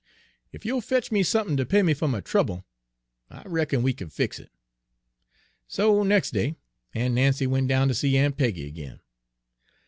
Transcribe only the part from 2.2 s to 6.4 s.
trouble, I reckon we kin fix it.' "So nex'